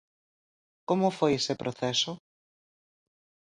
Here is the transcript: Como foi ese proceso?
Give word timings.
Como 0.89 1.07
foi 1.17 1.31
ese 1.39 1.53
proceso? 1.61 2.11